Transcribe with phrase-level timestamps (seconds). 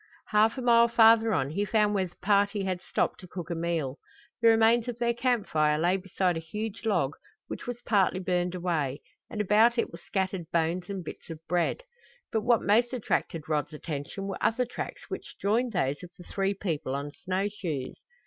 [0.29, 3.55] Half a mile farther on he found where the party had stopped to cook a
[3.55, 3.99] meal.
[4.41, 7.13] The remains of their camp fire lay beside a huge log,
[7.45, 11.83] which was partly burned away, and about it were scattered bones and bits of bread.
[12.31, 16.55] But what most attracted Rod's attention were other tracks which joined those of the three
[16.55, 18.03] people on snow shoes.